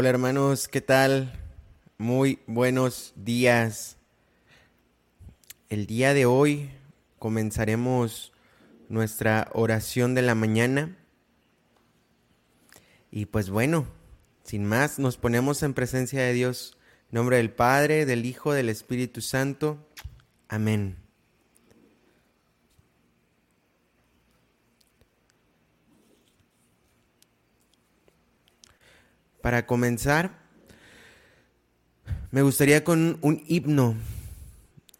[0.00, 1.32] Hola hermanos, ¿qué tal?
[1.96, 3.96] Muy buenos días.
[5.70, 6.70] El día de hoy
[7.18, 8.32] comenzaremos
[8.88, 10.96] nuestra oración de la mañana.
[13.10, 13.88] Y pues bueno,
[14.44, 16.78] sin más, nos ponemos en presencia de Dios.
[17.10, 19.84] En nombre del Padre, del Hijo, del Espíritu Santo.
[20.46, 21.07] Amén.
[29.48, 30.42] Para comenzar,
[32.30, 33.96] me gustaría con un himno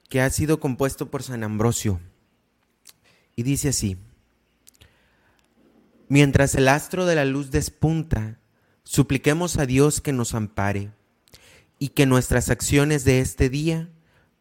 [0.09, 2.01] que ha sido compuesto por San Ambrosio.
[3.37, 3.98] Y dice así,
[6.09, 8.38] mientras el astro de la luz despunta,
[8.85, 10.93] supliquemos a Dios que nos ampare
[11.79, 13.91] y que nuestras acciones de este día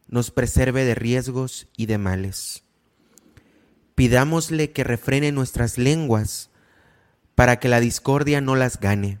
[0.06, 2.62] nos preserve de riesgos y de males.
[3.94, 6.48] Pidámosle que refrene nuestras lenguas
[7.34, 9.18] para que la discordia no las gane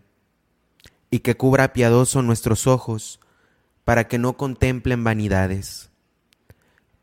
[1.10, 3.20] y que cubra piadoso nuestros ojos
[3.84, 5.90] para que no contemplen vanidades.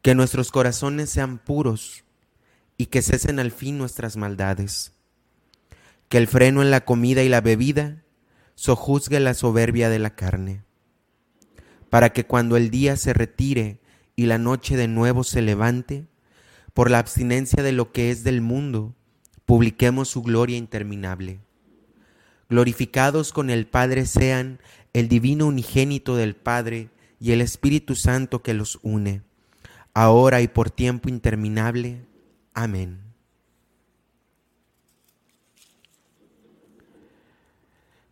[0.02, 2.04] Que nuestros corazones sean puros
[2.78, 4.94] y que cesen al fin nuestras maldades.
[6.10, 8.04] Que el freno en la comida y la bebida
[8.54, 10.64] sojuzgue la soberbia de la carne.
[11.90, 13.80] Para que cuando el día se retire
[14.16, 16.06] y la noche de nuevo se levante,
[16.74, 18.94] por la abstinencia de lo que es del mundo,
[19.46, 21.40] publiquemos su gloria interminable
[22.50, 24.60] glorificados con el Padre sean
[24.94, 29.22] el divino unigénito del Padre y el Espíritu Santo que los une,
[29.94, 32.06] ahora y por tiempo interminable.
[32.54, 33.00] Amén.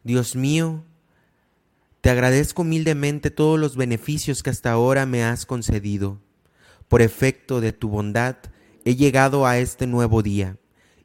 [0.03, 0.83] Dios mío,
[2.01, 6.19] te agradezco humildemente todos los beneficios que hasta ahora me has concedido.
[6.89, 8.35] Por efecto de tu bondad,
[8.83, 10.57] he llegado a este nuevo día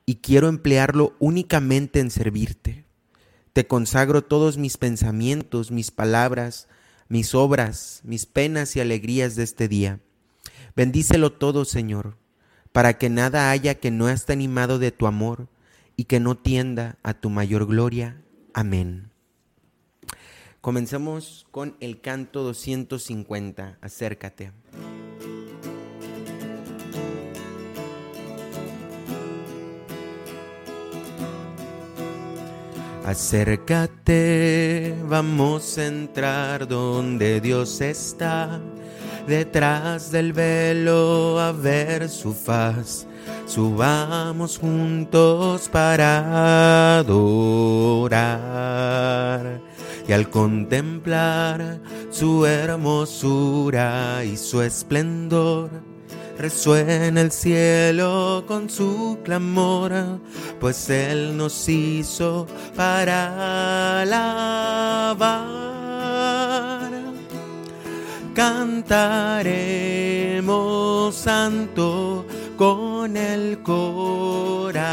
[0.05, 2.88] y quiero emplearlo únicamente en servirte.
[3.59, 6.69] Te consagro todos mis pensamientos, mis palabras,
[7.09, 9.99] mis obras, mis penas y alegrías de este día.
[10.77, 12.17] Bendícelo todo, Señor,
[12.71, 15.49] para que nada haya que no esté animado de tu amor
[15.97, 18.23] y que no tienda a tu mayor gloria.
[18.55, 19.11] Amén.
[20.61, 23.79] Comencemos con el canto 250.
[23.81, 24.53] Acércate.
[33.09, 38.61] Acércate, vamos a entrar donde Dios está,
[39.27, 43.07] detrás del velo a ver su faz.
[43.47, 48.19] Subamos juntos para adorar
[50.07, 51.81] y al contemplar
[52.11, 55.71] su hermosura y su esplendor
[56.39, 59.93] resuena el cielo con su clamor,
[60.61, 65.29] pues Él nos hizo para alabar.
[68.35, 69.19] Cantaremos
[71.17, 72.25] santo
[72.57, 74.87] con el corazón,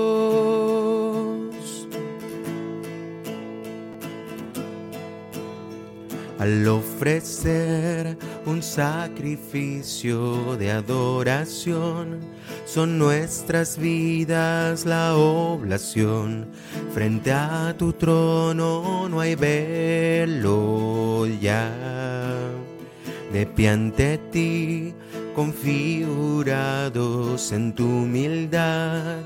[6.41, 12.19] Al ofrecer un sacrificio de adoración.
[12.65, 16.47] Son nuestras vidas la oblación.
[16.95, 21.69] Frente a tu trono no hay velo ya.
[23.31, 24.95] De pie ante ti,
[25.35, 29.19] configurados en tu humildad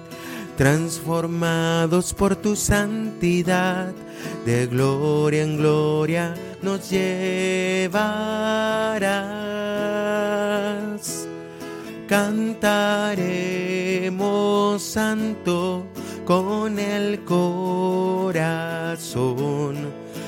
[0.58, 3.94] transformados por tu santidad,
[4.46, 7.96] de gloria en gloria nos llevarás.
[12.08, 12.84] Cantaremos
[14.82, 15.86] santo
[16.26, 18.36] con el corazón,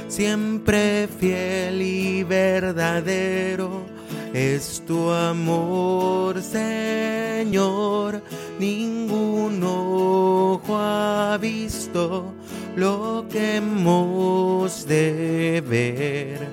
[0.08, 3.98] siempre fiel y verdadero
[4.34, 8.22] es tu amor, Señor.
[8.60, 12.34] Ningún ojo ha visto
[12.78, 16.48] lo que hemos de ver.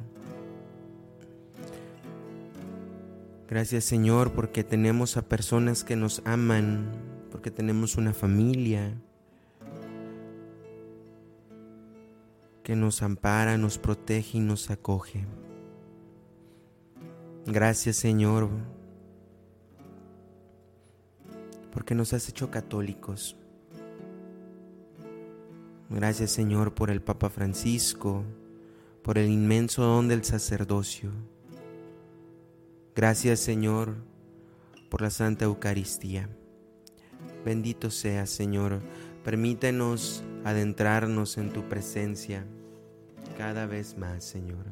[3.47, 6.91] Gracias, Señor, porque tenemos a personas que nos aman,
[7.31, 8.95] porque tenemos una familia
[12.63, 15.27] que nos ampara, nos protege y nos acoge.
[17.47, 18.49] Gracias Señor,
[21.73, 23.37] porque nos has hecho católicos.
[25.89, 28.25] Gracias Señor por el Papa Francisco,
[29.03, 31.11] por el inmenso don del sacerdocio.
[32.95, 33.97] Gracias Señor
[34.89, 36.29] por la Santa Eucaristía.
[37.45, 38.81] Bendito seas Señor,
[39.25, 42.45] permítenos adentrarnos en tu presencia
[43.37, 44.67] cada vez más, Señor.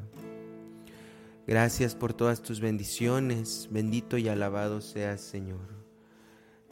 [1.47, 3.67] Gracias por todas tus bendiciones.
[3.71, 5.67] Bendito y alabado seas, Señor.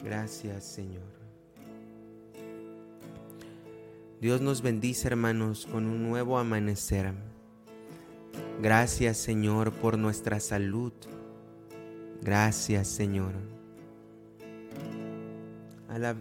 [0.02, 1.18] Gracias, Señor.
[4.20, 7.12] Dios nos bendice, hermanos, con un nuevo amanecer.
[8.60, 10.92] Gracias, Señor, por nuestra salud.
[12.22, 13.57] Gracias, Señor.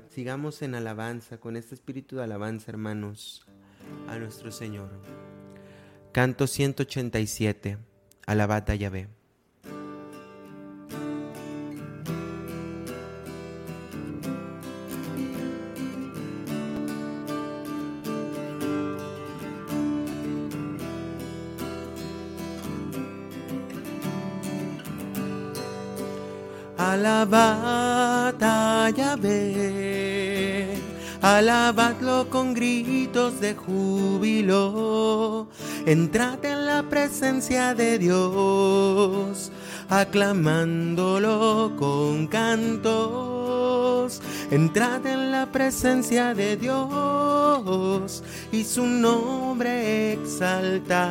[0.09, 3.45] Sigamos en alabanza, con este espíritu de alabanza, hermanos,
[4.07, 4.89] a nuestro Señor.
[6.11, 7.77] Canto 187.
[8.25, 9.07] Alabad a Yahvé.
[26.77, 27.66] Alabad
[31.21, 35.47] alabadlo con gritos de júbilo
[35.87, 39.51] Entrad en la presencia de Dios,
[39.87, 44.21] aclamándolo con cantos.
[44.51, 48.21] Entrad en la presencia de Dios
[48.51, 51.05] y su nombre exaltad.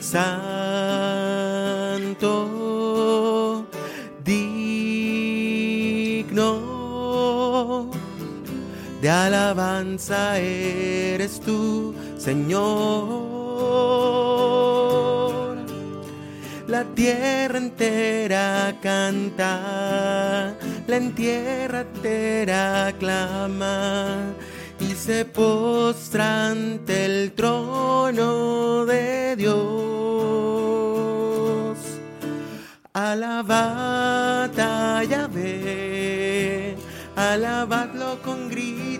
[0.00, 1.12] Santo,
[9.02, 13.32] de alabanza eres tú Señor.
[16.68, 20.54] La tierra entera canta,
[20.86, 24.34] la tierra entera clama
[24.78, 29.56] y se postra ante el trono de Dios.
[32.92, 36.76] Alabad a Yahvé,
[37.16, 38.48] alabadlo con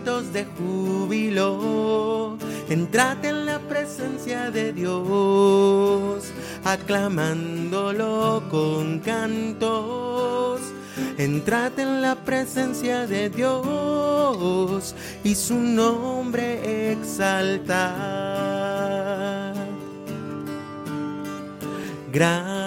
[0.04, 2.37] de júbilo
[2.68, 6.25] Entrad en la presencia de Dios,
[6.64, 10.61] aclamándolo con cantos.
[11.18, 17.82] Entrad en la presencia de Dios y su nombre exaltad.
[22.11, 22.62] Grande,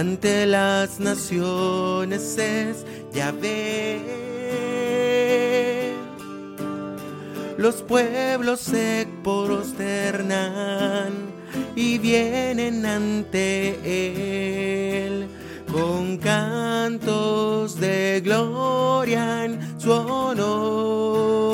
[0.00, 4.00] ante las naciones es Yahvé.
[7.58, 10.32] Los pueblos se prosternan
[11.76, 13.76] y vienen ante
[15.04, 15.28] Él
[15.70, 21.49] con cantos de gloria en su honor.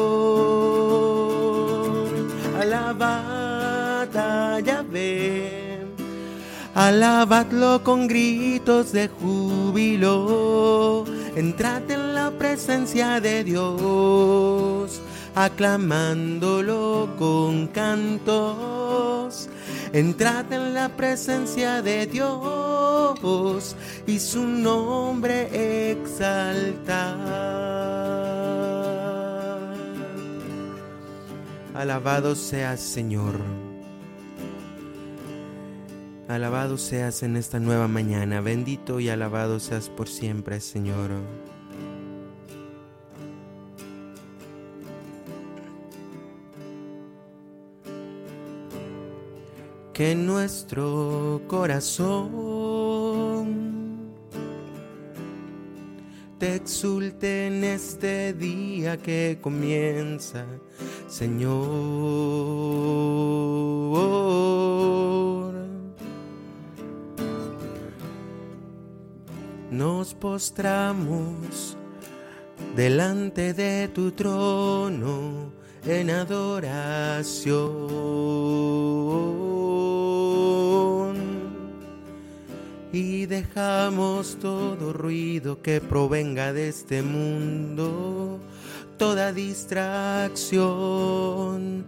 [6.76, 11.06] Alabadlo con gritos de júbilo.
[11.35, 15.00] Entrad en la presencia de Dios,
[15.35, 19.49] aclamándolo con cantos.
[19.95, 23.75] Entrad en la presencia de Dios
[24.06, 27.16] y su nombre exaltad.
[31.75, 33.65] Alabado seas, Señor.
[36.28, 41.11] Alabado seas en esta nueva mañana, bendito y alabado seas por siempre, Señor.
[49.92, 52.26] Que nuestro corazón
[56.40, 60.45] te exulte en este día que comienza,
[61.06, 61.56] Señor
[69.70, 71.76] nos postramos
[72.75, 75.52] delante de tu trono
[75.85, 77.56] en adoración.
[82.92, 88.38] Y dejamos todo ruido que provenga de este mundo,
[88.96, 91.85] toda distracción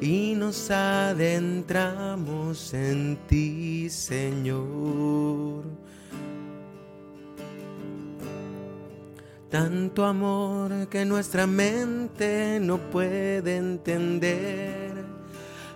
[0.00, 5.83] y nos adentramos en ti, Señor
[9.54, 15.04] Tanto amor que nuestra mente no puede entender.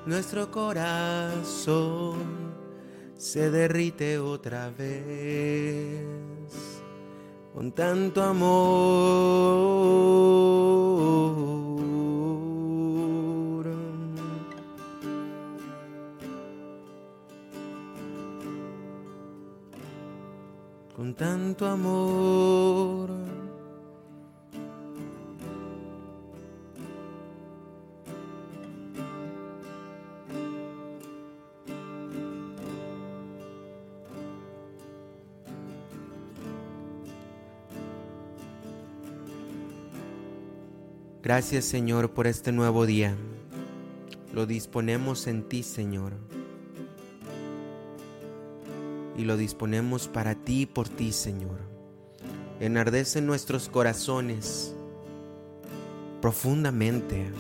[0.05, 2.17] Nuestro corazón
[3.17, 6.03] se derrite otra vez
[7.55, 8.49] con tanto amor.
[20.97, 23.29] Con tanto amor.
[41.29, 43.15] Gracias Señor por este nuevo día.
[44.33, 46.15] Lo disponemos en ti Señor.
[49.15, 51.59] Y lo disponemos para ti y por ti Señor.
[52.61, 54.75] Enardece nuestros corazones
[56.23, 57.31] profundamente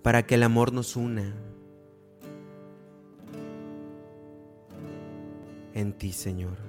[0.00, 1.34] para que el amor nos una
[5.74, 6.65] en ti Señor.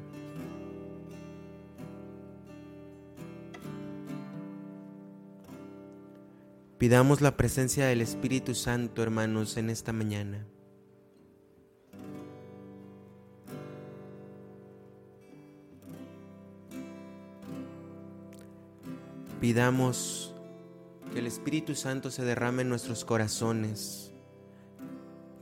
[6.88, 10.48] Pidamos la presencia del Espíritu Santo, hermanos, en esta mañana.
[19.42, 20.34] Pidamos
[21.12, 24.14] que el Espíritu Santo se derrame en nuestros corazones,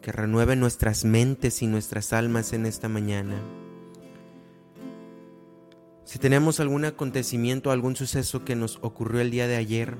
[0.02, 3.40] que renueve nuestras mentes y nuestras almas en esta mañana.
[6.06, 9.96] Si tenemos algún acontecimiento, algún suceso que nos ocurrió el día de ayer,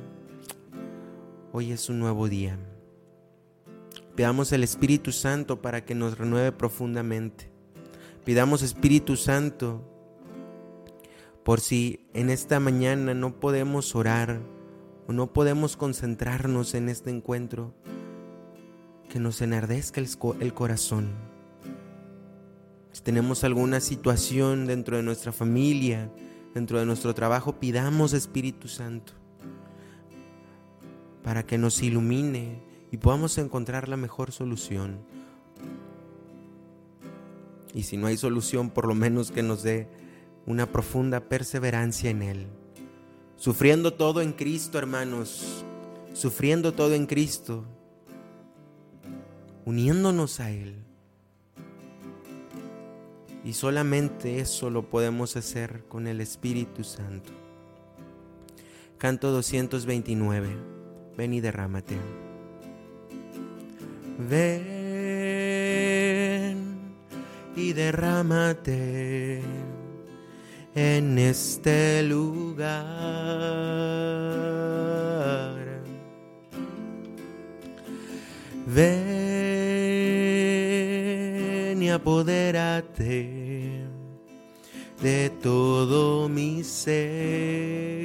[1.58, 2.60] Hoy es un nuevo día.
[4.14, 7.50] Pidamos el Espíritu Santo para que nos renueve profundamente.
[8.26, 9.82] Pidamos Espíritu Santo
[11.46, 14.42] por si en esta mañana no podemos orar
[15.08, 17.74] o no podemos concentrarnos en este encuentro,
[19.08, 21.14] que nos enardezca el, corazón.
[22.92, 26.12] Si tenemos alguna situación dentro de nuestra familia,
[26.54, 29.14] dentro de nuestro trabajo, pidamos Espíritu Santo
[31.26, 35.00] para que nos ilumine y podamos encontrar la mejor solución.
[37.74, 39.88] Y si no hay solución, por lo menos que nos dé
[40.46, 42.48] una profunda perseverancia en Él.
[43.38, 45.66] Sufriendo todo en Cristo, hermanos.
[46.14, 47.66] Sufriendo todo en Cristo.
[49.66, 50.76] Uniéndonos a Él.
[53.44, 57.34] Y solamente eso lo podemos hacer con el Espíritu Santo.
[59.00, 60.75] Canto 229
[61.18, 61.98] ven y derrámate.
[64.18, 64.76] Ven
[67.56, 69.42] y derrámate
[70.74, 72.76] en este lugar.
[78.68, 79.06] Ven
[81.82, 83.86] y apodérate
[85.02, 88.05] de todo mi ser.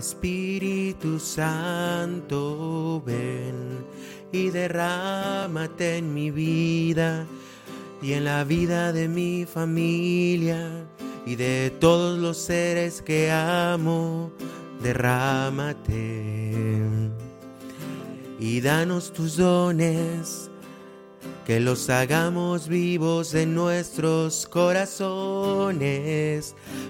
[0.00, 3.84] Espíritu Santo, ven
[4.32, 7.26] y derrámate en mi vida
[8.00, 10.86] y en la vida de mi familia
[11.26, 14.32] y de todos los seres que amo.
[14.82, 16.24] Derrámate
[18.38, 20.50] y danos tus dones,
[21.44, 25.74] que los hagamos vivos en nuestros corazones,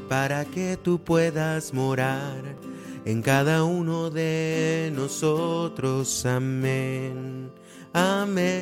[0.08, 2.70] para que tú puedas morar
[3.04, 6.24] en cada uno de nosotros.
[6.26, 7.50] Amén.
[7.92, 8.60] Amén.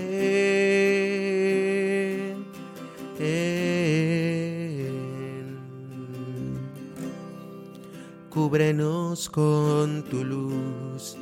[8.30, 11.16] Cúbrenos con tu luz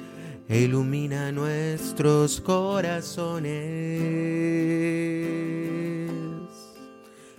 [0.48, 3.56] e ilumina nuestros corazones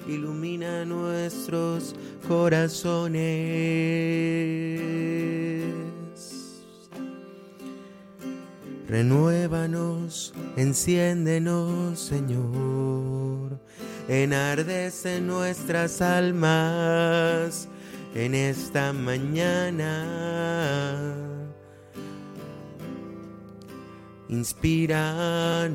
[0.08, 1.96] ilumina nuestros
[2.28, 3.18] corazones.
[8.88, 13.60] Renuévanos, enciéndenos, Señor,
[14.08, 17.68] enardece nuestras almas
[18.16, 20.06] en esta mañana.
[24.30, 25.68] Inspíranos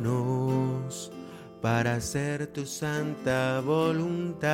[1.62, 4.52] para hacer tu santa voluntad.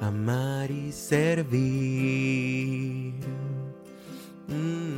[0.00, 1.52] Amar y servir.
[4.48, 4.96] Mm.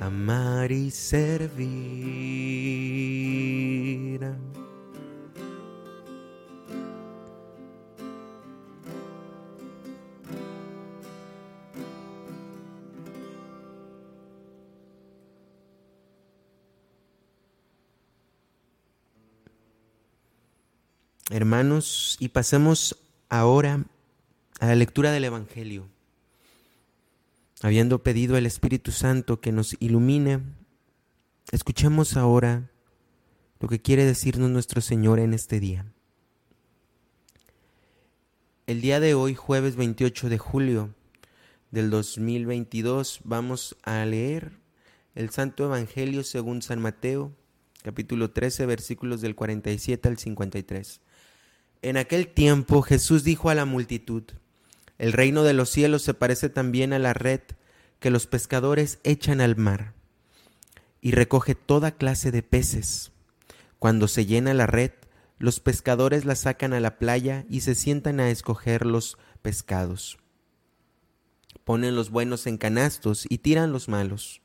[0.00, 2.81] Amar y servir.
[22.22, 22.96] Y pasemos
[23.30, 23.84] ahora
[24.60, 25.88] a la lectura del Evangelio.
[27.62, 30.40] Habiendo pedido al Espíritu Santo que nos ilumine,
[31.50, 32.70] escuchemos ahora
[33.58, 35.84] lo que quiere decirnos nuestro Señor en este día.
[38.68, 40.94] El día de hoy, jueves 28 de julio
[41.72, 44.52] del 2022, vamos a leer
[45.16, 47.32] el Santo Evangelio según San Mateo,
[47.82, 51.00] capítulo 13, versículos del 47 al 53.
[51.82, 54.22] En aquel tiempo Jesús dijo a la multitud,
[54.98, 57.40] El reino de los cielos se parece también a la red
[57.98, 59.92] que los pescadores echan al mar
[61.00, 63.10] y recoge toda clase de peces.
[63.80, 64.92] Cuando se llena la red,
[65.38, 70.18] los pescadores la sacan a la playa y se sientan a escoger los pescados.
[71.64, 74.40] Ponen los buenos en canastos y tiran los malos.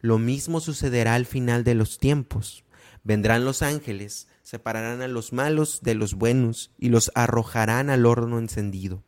[0.00, 2.62] Lo mismo sucederá al final de los tiempos.
[3.02, 8.38] Vendrán los ángeles separarán a los malos de los buenos y los arrojarán al horno
[8.38, 9.02] encendido.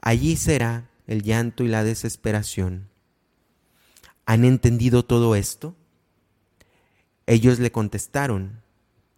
[0.00, 2.88] Allí será el llanto y la desesperación.
[4.26, 5.76] ¿Han entendido todo esto?
[7.26, 8.62] Ellos le contestaron,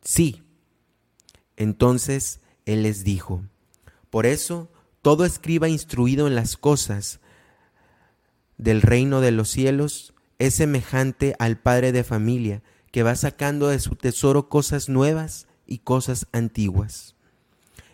[0.03, 0.43] sí.
[1.57, 3.43] Entonces él les dijo,
[4.11, 4.71] por eso
[5.03, 7.21] todo escriba instruido en las cosas
[8.59, 12.63] del reino de los cielos es semejante al padre de familia
[12.97, 17.15] que va sacando de su tesoro cosas nuevas y cosas antiguas.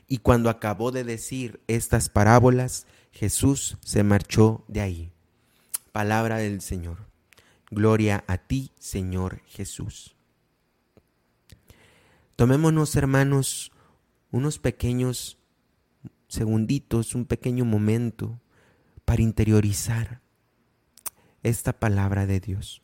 [0.07, 5.13] Y cuando acabó de decir estas parábolas, Jesús se marchó de ahí.
[5.91, 6.99] Palabra del Señor.
[7.69, 10.15] Gloria a ti, Señor Jesús.
[12.37, 13.73] Tomémonos, hermanos,
[14.31, 15.37] unos pequeños
[16.29, 18.39] segunditos, un pequeño momento
[19.05, 20.21] para interiorizar
[21.43, 22.82] esta palabra de Dios.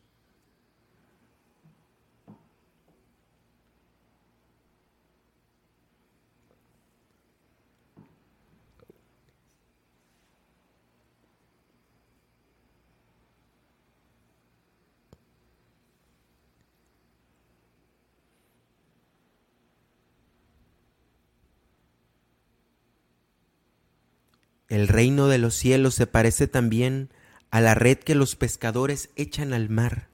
[24.69, 27.09] El reino de los cielos se parece también
[27.49, 30.09] a la red que los pescadores echan al mar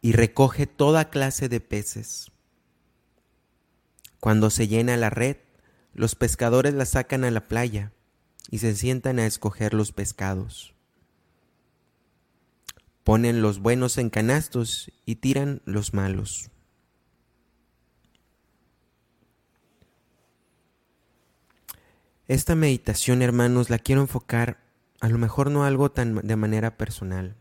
[0.00, 2.32] y recoge toda clase de peces.
[4.18, 5.36] Cuando se llena la red,
[5.92, 7.92] los pescadores la sacan a la playa
[8.50, 10.74] y se sientan a escoger los pescados.
[13.04, 16.50] Ponen los buenos en canastos y tiran los malos.
[22.30, 24.62] Esta meditación, hermanos, la quiero enfocar
[25.00, 27.34] a lo mejor no algo tan de manera personal,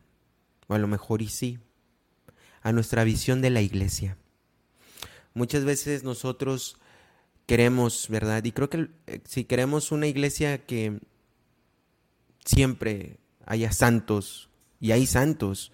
[0.65, 1.59] o a lo mejor y sí,
[2.63, 4.17] a nuestra visión de la iglesia.
[5.35, 6.77] Muchas veces nosotros
[7.45, 8.43] queremos, ¿verdad?
[8.43, 10.99] Y creo que eh, si queremos una iglesia que
[12.43, 14.49] siempre haya santos,
[14.79, 15.71] y hay santos,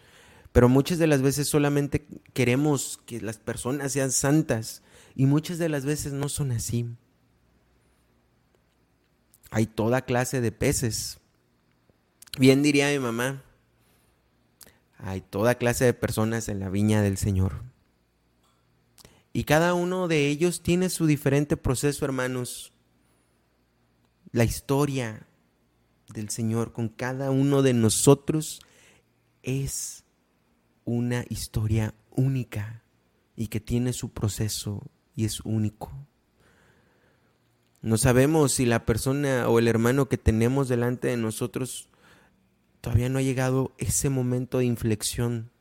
[0.52, 4.84] pero muchas de las veces solamente queremos que las personas sean santas,
[5.16, 6.90] y muchas de las veces no son así.
[9.52, 11.20] Hay toda clase de peces.
[12.38, 13.44] Bien diría mi mamá,
[14.98, 17.64] hay toda clase de personas en la viña del Señor.
[19.34, 22.72] Y cada uno de ellos tiene su diferente proceso, hermanos.
[24.32, 25.28] La historia
[26.14, 28.62] del Señor con cada uno de nosotros
[29.44, 30.04] es
[30.86, 32.84] una historia única
[33.36, 34.82] y que tiene su proceso
[35.16, 35.92] y es único.
[37.86, 41.88] No sabemos si la persona o el hermano que tenemos delante de nosotros
[42.82, 45.52] todavía no ha llegado ese momento de inflexión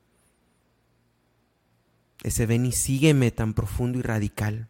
[2.24, 4.68] ese ven y sígueme tan profundo y radical.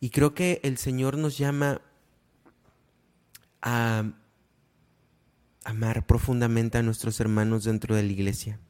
[0.00, 1.80] Y creo que el Señor nos llama
[3.62, 4.04] a
[5.64, 8.60] amar profundamente a nuestros hermanos dentro de la iglesia.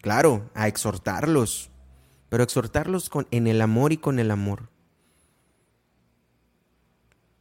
[0.00, 1.70] Claro, a exhortarlos,
[2.30, 4.71] pero exhortarlos con, en el amor y con el amor.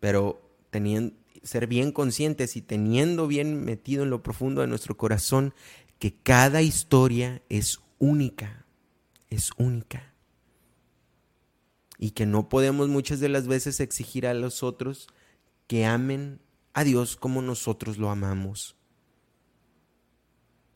[0.01, 5.53] Pero teniendo, ser bien conscientes y teniendo bien metido en lo profundo de nuestro corazón
[5.99, 8.65] que cada historia es única,
[9.29, 10.13] es única.
[11.97, 15.07] Y que no podemos muchas de las veces exigir a los otros
[15.67, 16.41] que amen
[16.73, 18.75] a Dios como nosotros lo amamos.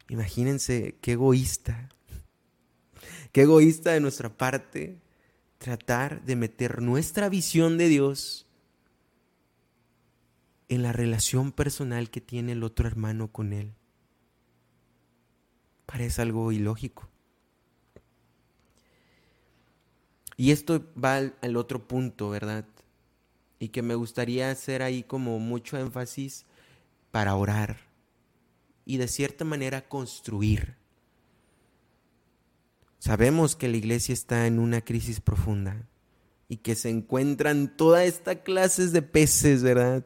[0.08, 1.90] Imagínense qué egoísta,
[3.32, 5.02] qué egoísta de nuestra parte
[5.58, 8.45] tratar de meter nuestra visión de Dios
[10.76, 13.74] en la relación personal que tiene el otro hermano con Él.
[15.86, 17.10] Parece algo ilógico.
[20.38, 22.66] Y esto va al, otro punto, ¿verdad?
[23.60, 26.46] Y que me gustaría hacer ahí como mucho énfasis
[27.12, 27.78] para orar
[28.86, 30.76] y de cierta manera construir.
[33.00, 35.88] Sabemos que la iglesia está en una crisis profunda
[36.50, 40.06] y que se encuentran toda esta clases de peces, ¿verdad?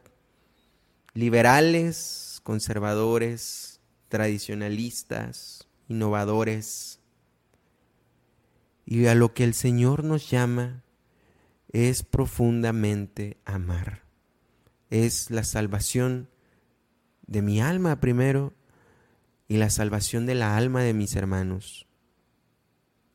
[1.13, 7.00] Liberales, conservadores, tradicionalistas, innovadores,
[8.86, 10.84] y a lo que el Señor nos llama
[11.72, 14.04] es profundamente amar.
[14.89, 16.30] Es la salvación
[17.28, 18.54] de mi alma primero
[19.48, 21.88] y la salvación de la alma de mis hermanos.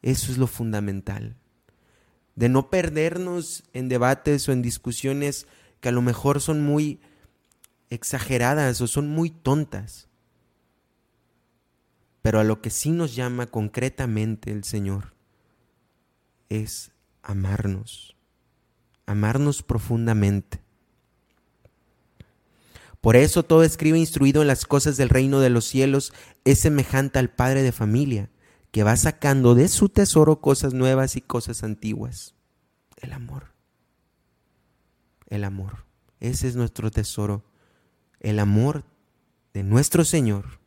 [0.02, 1.37] Eso es lo fundamental.
[2.37, 5.48] De no perdernos en debates o en discusiones
[5.80, 7.00] que a lo mejor son muy
[7.90, 10.09] exageradas o son muy tontas.
[12.23, 15.14] Pero a lo que sí nos llama concretamente el Señor
[16.49, 16.92] es
[17.23, 18.16] amarnos,
[19.07, 20.62] amarnos profundamente.
[23.01, 27.18] Por eso todo escribe instruido en las cosas del reino de los cielos es semejante
[27.18, 28.31] al padre de familia,
[28.70, 32.35] que va sacando de su tesoro cosas nuevas y cosas antiguas.
[32.97, 33.53] El amor.
[35.29, 35.85] El amor.
[36.20, 37.44] Ese es nuestro tesoro.
[38.24, 38.84] El amor
[39.52, 40.58] de nuestro Señor.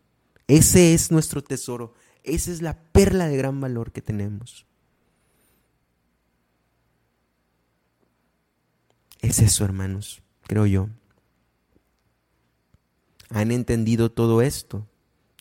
[0.45, 1.95] Ese es nuestro tesoro.
[2.23, 4.67] Esa es la perla de gran valor que tenemos.
[9.21, 10.89] Es eso, hermanos, creo yo.
[13.29, 14.87] ¿Han entendido todo esto?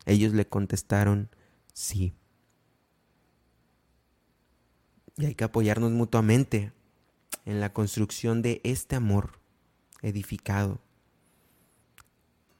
[0.07, 1.29] Ellos le contestaron,
[1.75, 2.15] sí.
[5.19, 6.73] Y hay que apoyarnos mutuamente
[7.45, 9.39] en la construcción de este amor
[10.01, 10.81] edificado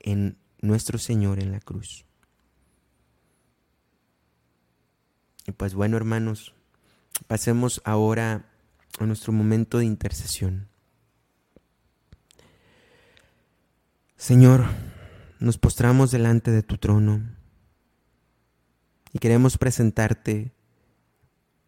[0.07, 2.07] en nuestro Señor en la cruz.
[5.47, 6.55] Y pues bueno, hermanos,
[7.27, 8.47] pasemos ahora
[8.99, 10.69] a nuestro momento de intercesión.
[14.17, 14.65] Señor,
[15.39, 17.23] nos postramos delante de tu trono
[19.13, 20.53] y queremos presentarte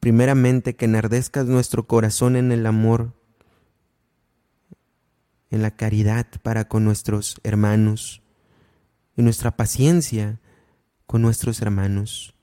[0.00, 3.18] primeramente que enardezcas nuestro corazón en el amor
[5.50, 8.22] en la caridad para con nuestros hermanos,
[9.18, 10.40] en nuestra paciencia
[11.06, 12.36] con nuestros hermanos.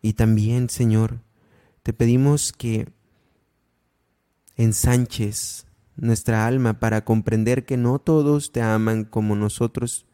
[0.00, 1.20] Y también, Señor,
[1.82, 2.88] te pedimos que
[4.56, 10.06] ensanches nuestra alma para comprender que no todos te aman como nosotros,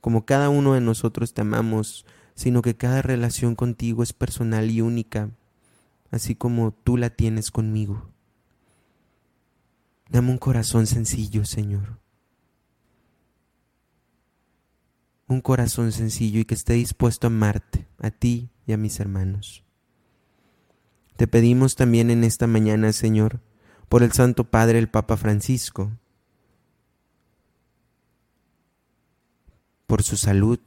[0.00, 2.04] como cada uno de nosotros te amamos,
[2.34, 5.30] sino que cada relación contigo es personal y única,
[6.10, 8.10] así como tú la tienes conmigo.
[10.10, 12.05] Dame un corazón sencillo, Señor.
[15.28, 19.64] Un corazón sencillo y que esté dispuesto a amarte, a ti y a mis hermanos.
[21.16, 23.40] Te pedimos también en esta mañana, Señor,
[23.88, 25.90] por el Santo Padre, el Papa Francisco,
[29.86, 30.60] por su salud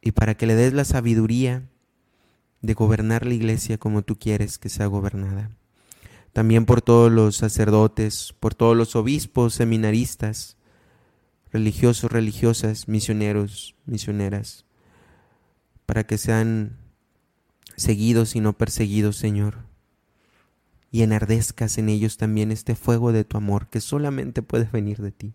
[0.00, 1.68] y para que le des la sabiduría
[2.62, 5.50] de gobernar la iglesia como tú quieres que sea gobernada.
[6.32, 10.55] También por todos los sacerdotes, por todos los obispos, seminaristas,
[11.52, 14.64] religiosos, religiosas, misioneros, misioneras,
[15.86, 16.76] para que sean
[17.76, 19.66] seguidos y no perseguidos, Señor
[20.96, 25.12] y enardezcas en ellos también este fuego de tu amor que solamente puede venir de
[25.12, 25.34] ti.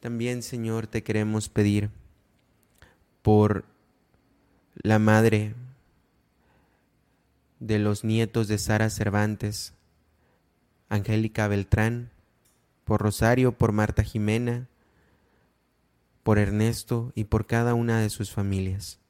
[0.00, 1.90] También, Señor, te queremos pedir
[3.20, 3.66] por
[4.76, 5.54] la madre
[7.60, 9.74] de los nietos de Sara Cervantes,
[10.88, 12.10] Angélica Beltrán,
[12.86, 14.68] por Rosario, por Marta Jimena,
[16.22, 19.00] por Ernesto y por cada una de sus familias.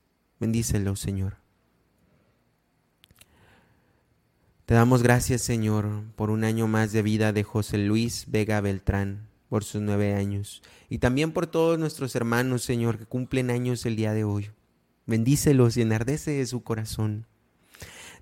[0.41, 1.37] Bendícelo, Señor.
[4.65, 9.29] Te damos gracias, Señor, por un año más de vida de José Luis Vega Beltrán,
[9.51, 13.95] por sus nueve años, y también por todos nuestros hermanos, Señor, que cumplen años el
[13.95, 14.51] día de hoy.
[15.05, 17.27] Bendícelos y enardece de su corazón.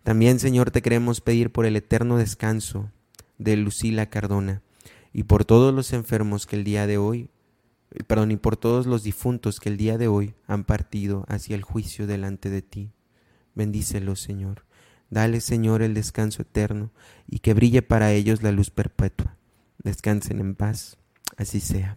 [0.03, 2.91] También, Señor, te queremos pedir por el eterno descanso
[3.39, 4.61] de Lucila Cardona
[5.15, 7.31] y por todos los enfermos que el día de hoy,
[8.09, 11.63] perdón, y por todos los difuntos que el día de hoy han partido hacia el
[11.63, 12.91] juicio delante de ti.
[13.55, 14.65] Bendícelos, Señor.
[15.11, 16.91] Dale, Señor, el descanso eterno
[17.29, 19.37] y que brille para ellos la luz perpetua.
[19.85, 20.99] Descansen en paz,
[21.37, 21.97] así sea.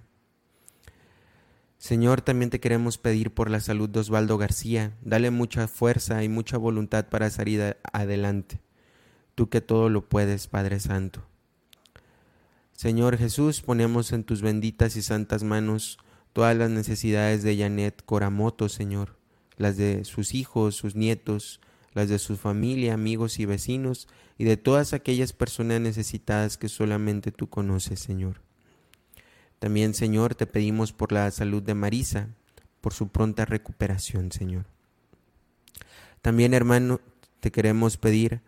[1.80, 4.96] Señor, también te queremos pedir por la salud de Osvaldo García.
[5.02, 8.62] Dale mucha fuerza y mucha voluntad para salir adelante.
[9.34, 11.24] Tú que todo lo puedes, Padre Santo.
[12.78, 15.98] Señor Jesús, ponemos en tus benditas y santas manos
[16.32, 19.18] todas las necesidades de Janet Coramoto, Señor,
[19.58, 21.60] las de sus hijos, sus nietos,
[21.96, 27.32] las de su familia, amigos y vecinos, y de todas aquellas personas necesitadas que solamente
[27.32, 28.42] tú conoces, Señor.
[29.58, 32.28] También, Señor, te pedimos por la salud de Marisa,
[32.80, 34.66] por su pronta recuperación, Señor.
[36.22, 37.02] También, hermano,
[37.40, 38.42] te queremos pedir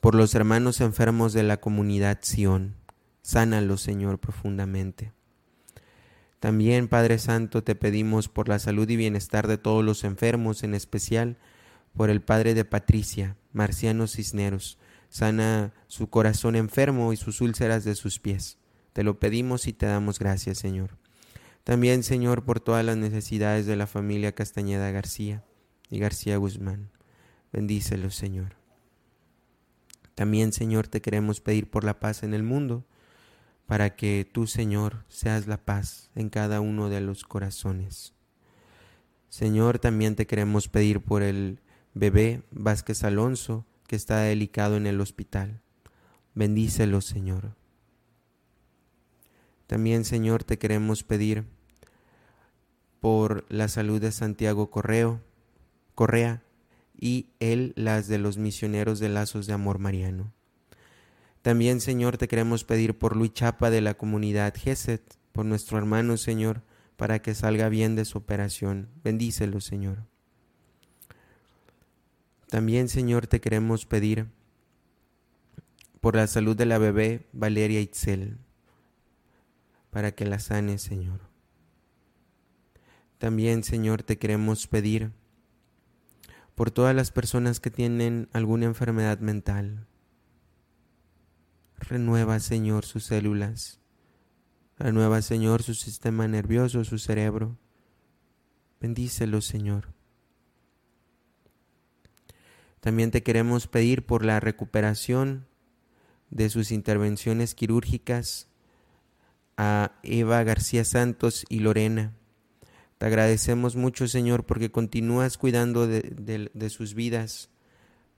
[0.00, 2.74] por los hermanos enfermos de la comunidad Sión.
[3.26, 5.10] Sánalos, Señor, profundamente.
[6.38, 10.76] También, Padre Santo, te pedimos por la salud y bienestar de todos los enfermos, en
[10.76, 11.36] especial
[11.92, 14.78] por el padre de Patricia, Marciano Cisneros.
[15.08, 18.58] Sana su corazón enfermo y sus úlceras de sus pies.
[18.92, 20.96] Te lo pedimos y te damos gracias, Señor.
[21.64, 25.42] También, Señor, por todas las necesidades de la familia Castañeda García
[25.90, 26.90] y García Guzmán.
[27.52, 28.54] Bendícelos, Señor.
[30.14, 32.86] También, Señor, te queremos pedir por la paz en el mundo,
[33.66, 38.14] para que tú, Señor, seas la paz en cada uno de los corazones.
[39.28, 41.60] Señor, también te queremos pedir por el
[41.94, 45.60] bebé Vázquez Alonso, que está delicado en el hospital.
[46.34, 47.56] Bendícelo, Señor.
[49.66, 51.44] También, Señor, te queremos pedir
[53.00, 55.20] por la salud de Santiago Correo,
[55.94, 56.42] Correa
[56.98, 60.32] y él las de los misioneros de lazos de amor mariano.
[61.46, 66.16] También, Señor, te queremos pedir por Luis Chapa de la comunidad Geset, por nuestro hermano,
[66.16, 66.62] Señor,
[66.96, 68.88] para que salga bien de su operación.
[69.04, 69.98] Bendícelo, Señor.
[72.48, 74.26] También, Señor, te queremos pedir
[76.00, 78.38] por la salud de la bebé Valeria Itzel,
[79.90, 81.20] para que la sane, Señor.
[83.18, 85.12] También, Señor, te queremos pedir
[86.56, 89.86] por todas las personas que tienen alguna enfermedad mental.
[91.78, 93.80] Renueva, Señor, sus células.
[94.78, 97.56] Renueva, Señor, su sistema nervioso, su cerebro.
[98.80, 99.88] Bendícelo, Señor.
[102.80, 105.46] También te queremos pedir por la recuperación
[106.30, 108.48] de sus intervenciones quirúrgicas
[109.56, 112.12] a Eva García Santos y Lorena.
[112.98, 117.50] Te agradecemos mucho, Señor, porque continúas cuidando de, sus vidas,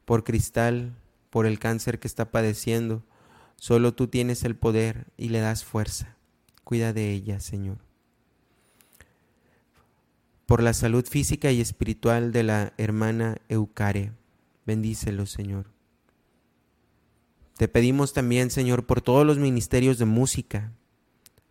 [0.05, 0.95] por Cristal,
[1.31, 3.03] por el cáncer que está padeciendo.
[3.59, 6.17] Solo tú tienes el poder y le das fuerza.
[6.65, 7.79] Cuida de ella, Señor.
[10.47, 14.13] Por la salud física y espiritual de la hermana Eucare,
[14.65, 15.67] bendícelo, Señor.
[17.57, 20.73] Te pedimos también, Señor, por todos los ministerios de música,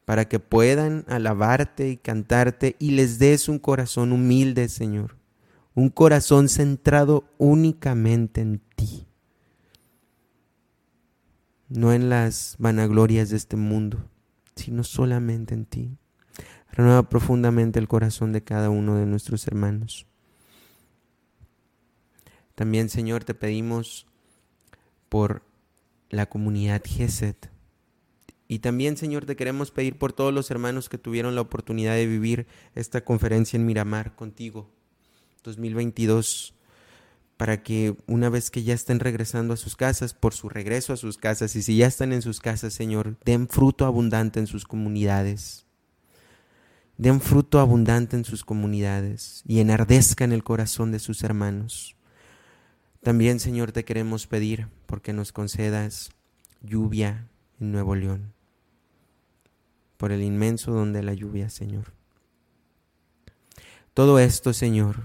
[0.06, 5.18] para que puedan alabarte y cantarte y les des un corazón humilde, Señor,
[5.76, 9.07] un corazón centrado únicamente en ti,
[11.70, 14.10] no en las vanaglorias de este mundo,
[14.56, 15.98] sino solamente en ti.
[16.72, 20.06] Renueva profundamente el corazón de cada uno de nuestros hermanos.
[22.56, 24.08] También, Señor, te pedimos
[25.10, 25.44] por
[26.10, 27.52] la comunidad GESET.
[28.48, 32.08] Y también, Señor, te queremos pedir por todos los hermanos que tuvieron la oportunidad de
[32.08, 34.70] vivir esta conferencia en Miramar contigo,
[35.44, 36.54] 2022,
[37.38, 40.98] para que una vez que ya estén regresando a sus casas, por su regreso a
[40.98, 44.66] sus casas, y si ya están en sus casas, Señor, den fruto abundante en sus
[44.66, 45.66] comunidades.
[46.98, 51.96] Den fruto abundante en sus comunidades y enardezcan el corazón de sus hermanos.
[53.04, 56.10] También, Señor, te queremos pedir porque nos concedas
[56.64, 57.28] lluvia
[57.60, 58.34] en Nuevo León,
[59.98, 61.94] por el inmenso don de la lluvia, Señor.
[63.94, 65.04] Todo esto, Señor,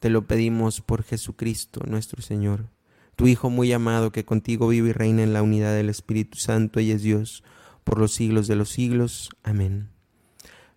[0.00, 2.66] te lo pedimos por Jesucristo, nuestro Señor,
[3.14, 6.80] tu Hijo muy amado, que contigo vive y reina en la unidad del Espíritu Santo
[6.80, 7.44] y es Dios
[7.84, 9.30] por los siglos de los siglos.
[9.44, 9.90] Amén.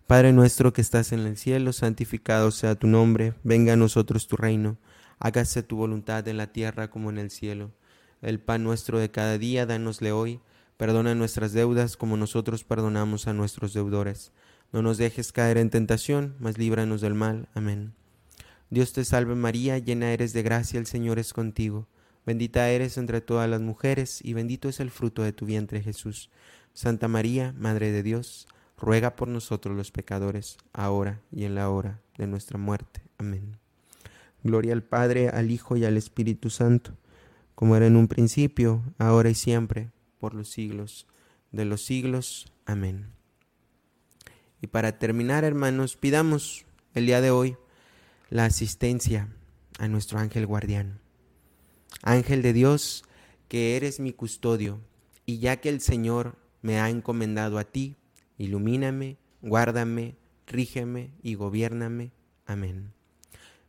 [0.06, 4.36] Padre nuestro que estás en el cielo, santificado sea tu nombre, venga a nosotros tu
[4.36, 4.78] reino
[5.24, 7.72] hágase tu voluntad en la tierra como en el cielo.
[8.20, 10.40] El pan nuestro de cada día, dánosle hoy.
[10.76, 14.32] Perdona nuestras deudas como nosotros perdonamos a nuestros deudores.
[14.70, 17.48] No nos dejes caer en tentación, mas líbranos del mal.
[17.54, 17.94] Amén.
[18.74, 21.86] Dios te salve María, llena eres de gracia, el Señor es contigo.
[22.26, 26.28] Bendita eres entre todas las mujeres, y bendito es el fruto de tu vientre Jesús.
[26.72, 32.00] Santa María, Madre de Dios, ruega por nosotros los pecadores, ahora y en la hora
[32.18, 33.02] de nuestra muerte.
[33.16, 33.58] Amén.
[34.42, 36.96] Gloria al Padre, al Hijo y al Espíritu Santo,
[37.54, 41.06] como era en un principio, ahora y siempre, por los siglos
[41.52, 42.52] de los siglos.
[42.66, 43.06] Amén.
[44.60, 47.56] Y para terminar, hermanos, pidamos el día de hoy
[48.34, 49.28] la asistencia
[49.78, 50.98] a nuestro ángel guardián.
[52.02, 53.04] Ángel de Dios,
[53.46, 54.80] que eres mi custodio,
[55.24, 57.94] y ya que el Señor me ha encomendado a ti,
[58.36, 60.16] ilumíname, guárdame,
[60.48, 62.10] rígeme y gobiername.
[62.44, 62.92] Amén.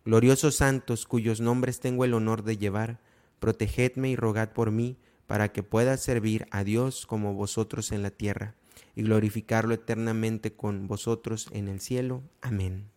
[0.04, 3.00] Gloriosos santos cuyos nombres tengo el honor de llevar,
[3.40, 4.98] protegedme y rogad por mí,
[5.28, 8.56] para que pueda servir a Dios como vosotros en la tierra,
[8.96, 12.24] y glorificarlo eternamente con vosotros en el cielo.
[12.42, 12.95] Amén.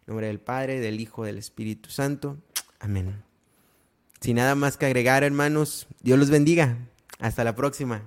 [0.00, 2.38] En nombre del Padre, del Hijo, del Espíritu Santo.
[2.78, 3.22] Amén.
[4.20, 6.76] Sin nada más que agregar, hermanos, Dios los bendiga.
[7.18, 8.02] Hasta la próxima.